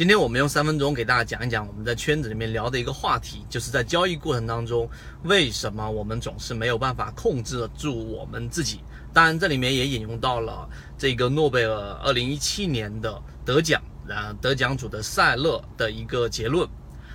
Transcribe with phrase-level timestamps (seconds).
[0.00, 4.88] 今天我们用三分钟给大家讲一讲我们在圈子里面聊的一个话题，就是在交易过程当中，
[5.24, 8.80] 为什么我们总是没有办法控制得住我们自己？
[9.12, 10.66] 当然，这里面也引用到了
[10.96, 13.78] 这个诺贝尔二零一七年的得奖，
[14.08, 16.66] 啊，得奖主的塞勒的一个结论。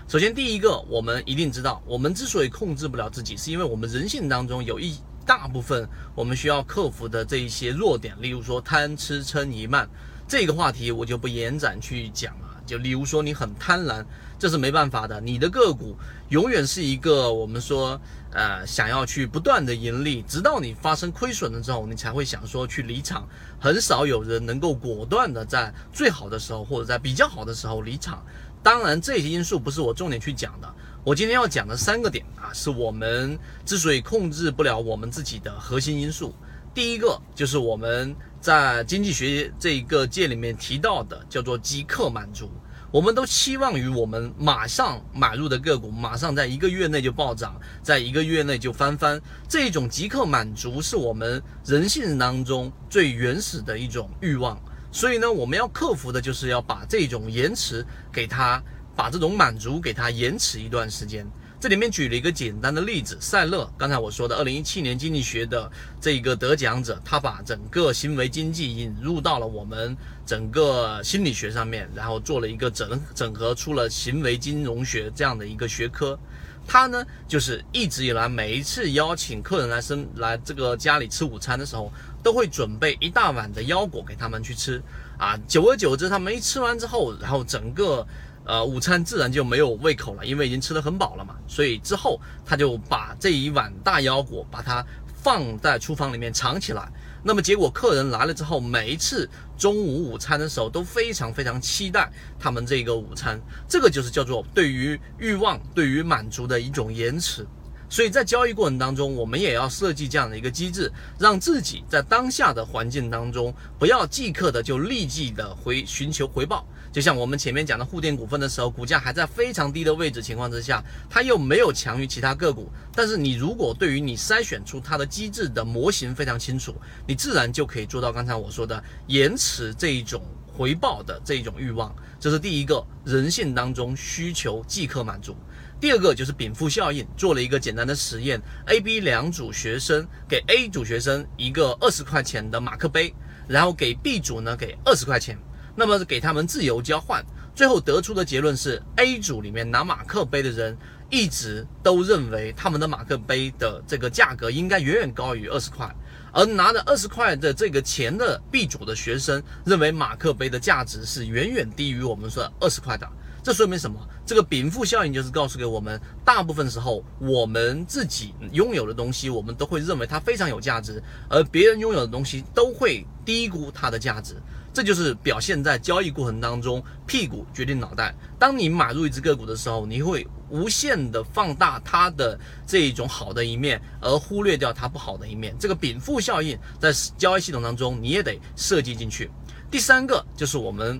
[0.07, 4.95] 首先，第一个，我们一定知道，我们之所以控制不了自己，是因为我们人性当中有一
[5.25, 9.89] 大部分我们需要克服的这一些弱点，例如说贪吃嗔疑慢。
[10.27, 12.44] 这个话题我就不延展去讲了。
[12.65, 14.03] 就例如说你很贪婪，
[14.39, 15.21] 这是没办法的。
[15.21, 15.95] 你的个股
[16.29, 17.99] 永远是一个我们说，
[18.31, 23.27] 呃，想要去不断的盈利，直到你发生亏损了之后，你才会想说去离场。
[23.59, 28.23] 很少有人能够果断的在最好的时候或者在比较好的时候离场。
[28.61, 30.67] 当然，这些因素不是我重点去讲的。
[31.03, 36.33] 我今天要讲的三个点啊，是我们之所以控制不了我们自己的核心因素。
[36.73, 42.51] 第一个就是我们在经济学这一个界里面提到的，叫做即刻满足。
[42.91, 49.19] 我们都期望于我们马上买入的个股，马上在一个月内就暴涨，在一个月内就翻番。
[49.49, 54.61] 这种即刻满足是我们人性当中最原始的一种欲望。
[54.91, 58.61] 所以呢，我们要克服的就是要把这种延迟给它，
[58.95, 61.25] 把这种满足给它延迟一段时间。
[61.57, 76.19] 这里面举了一个简单的例子，赛勒，刚才我说的二零一七年经济学的这个得奖者，他把整个行为经济引入到了我们整个心理学上面，然后做了一个整整合出了行为金融学这样的一个学科。
[76.67, 84.81] 他呢，就是一直以来每一次邀请客人来生来这个家里吃午餐的时候，都会准备一大碗的腰果给他们去吃
[85.17, 85.39] 啊。
[85.47, 88.05] 久而久之，他们一吃完之后，然后整个。
[88.45, 91.35] 呃，午餐自然就没有胃口了，因为已经吃得很饱了嘛。
[91.47, 94.85] 所以之后他就把这一碗大腰果把它
[95.21, 96.87] 放在厨房里面藏起来。
[97.23, 103.41] 那么结果客人来了之后，每一次中午午餐的时候都非常非常期待他们这个午餐。
[103.67, 107.43] 这个就是叫做对于欲望、对于满足的一种延迟。
[107.89, 116.65] 所以在交易过程当中，我们也要设计这样的一个机制，让自己在当下的环境当中，不要即刻的就立即的回寻求回报。
[116.91, 122.71] 就像我们前面讲的沪电股份的时候，股价还在非常低的位置情况之下，它又没有强于其他个股。
[122.93, 126.73] 但是你如果对于你筛选出它的机制的模型非常清楚，
[127.05, 130.21] 你自然就可以做到刚才我说的延迟这一种
[130.55, 131.93] 回报的这一种欲望。
[132.19, 135.35] 这是第一个人性当中需求即刻满足。
[135.79, 143.13] 第二个就是禀赋效应，做了一个简单的实验，A、B 两组学生给 A 组学生一个二十块钱的马克杯，
[143.47, 145.37] 然后给 B 组呢给二十块钱，
[145.75, 147.23] 那么给他们自由交换，
[147.53, 150.75] 最后得出的结论是 A 组里面拿马克杯的人
[151.11, 155.93] 一直都认为他们的马克杯的这个价格应该远远高于二十块，
[156.35, 163.09] 而拿着二十块的这个钱的 B 组的学生认为马克杯的价值是远远低于我们说二十块的。
[163.45, 163.99] 这说明什么？
[164.25, 174.33] 这个禀赋效应就是告诉给我们，大部分时候我们自己拥有的东西，我们都会认为它非常有价值，而别人拥有的东西都会低估它的价值。
[174.73, 178.15] 这就是表现在交易过程当中，屁股决定脑袋。
[178.39, 185.55] 当你买入一只个股的时候，你会无限的放大它的这一种好的一面，而忽略掉它不好的一面。
[185.59, 189.29] 这个禀赋效应在交易系统当中你也得设计进去。
[189.69, 190.99] 第三个就是我们。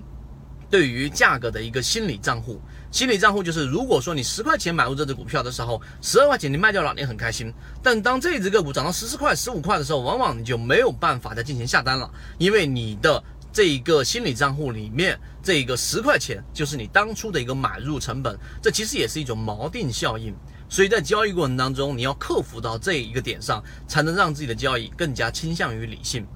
[0.70, 2.60] 对于价格的一个心理账户，
[2.90, 7.52] 心理账户就是，如果说你十块钱买入这只股票的时候，十二块钱你卖掉了，你很开心。
[7.82, 13.22] 但当这只个股涨到十四块、十五块的时候，往往你就没有办法再进行下单了，因为你的
[13.52, 20.34] 这一个心理账户里面，这一个十块钱就是你当初的一个买入成本，这其实也是一种锚定效应。
[20.68, 26.26] 所以在交易过程当中，你要克服到这一个点上，才能让自己的交易更加倾向于理性。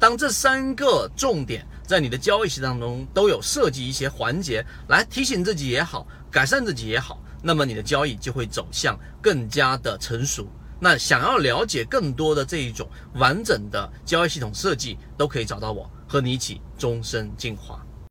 [0.00, 10.48] 当这三个重点在你的交易系当中都有设计一些环节来提醒自己也好，改善自己也好，那么你的交易就会走向更加的成熟。
[10.80, 17.84] 那想要了解更多的这一种完整的交易系统设计，都可以找到我，和你一起终身进化。